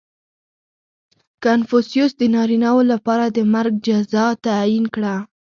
[1.43, 5.15] •کنفوسیوس د نارینهوو لپاره د مرګ جزا تعیین کړه.